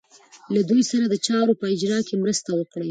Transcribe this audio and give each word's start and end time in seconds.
له 0.53 0.61
دوی 0.69 0.81
سره 0.91 1.05
د 1.09 1.15
چارو 1.25 1.53
په 1.61 1.65
اجرا 1.73 1.99
کې 2.07 2.15
مرسته 2.23 2.49
وکړي. 2.53 2.79